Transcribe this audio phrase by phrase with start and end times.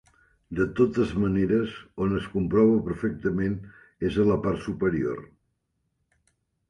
[0.59, 3.59] De totes maneres, on es comprova perfectament
[4.11, 5.25] és a la part superior.